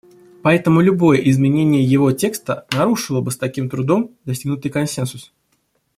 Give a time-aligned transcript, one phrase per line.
[0.41, 5.31] Поэтому любое изменение его текста нарушило бы с таким трудом достигнутый консенсус.